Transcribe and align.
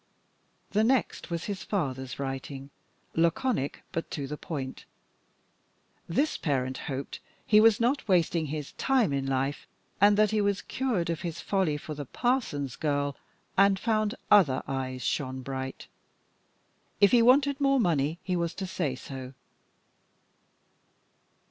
The 0.71 0.83
next 0.83 1.29
was 1.29 1.43
his 1.43 1.63
father's 1.63 2.17
writing. 2.17 2.71
Laconic, 3.15 3.83
but 3.91 4.09
to 4.09 4.25
the 4.25 4.35
point. 4.35 4.85
This 6.09 6.37
parent 6.37 6.79
hoped 6.89 7.19
he 7.45 7.61
was 7.61 7.79
not 7.79 8.07
wasting 8.07 8.47
his 8.47 8.71
time 8.79 9.11
d 9.11 9.17
d 9.17 9.21
short 9.21 9.25
in 9.25 9.29
life! 9.29 9.67
and 10.01 10.17
that 10.17 10.31
he 10.31 10.41
was 10.41 10.63
cured 10.63 11.11
of 11.11 11.21
his 11.21 11.39
folly 11.39 11.77
for 11.77 11.93
the 11.93 12.05
parson's 12.07 12.75
girl, 12.75 13.15
and 13.55 13.77
found 13.77 14.15
other 14.31 14.63
eyes 14.67 15.03
shone 15.03 15.43
bright. 15.43 15.85
If 16.99 17.11
he 17.11 17.21
wanted 17.21 17.61
more 17.61 17.79
money 17.79 18.17
he 18.23 18.35
was 18.35 18.55
to 18.55 18.65
say 18.65 18.95
so. 18.95 19.35